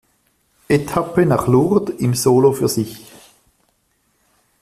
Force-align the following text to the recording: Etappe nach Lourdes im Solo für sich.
Etappe 0.67 1.27
nach 1.27 1.45
Lourdes 1.45 1.95
im 1.99 2.15
Solo 2.15 2.53
für 2.53 2.67
sich. 2.67 3.05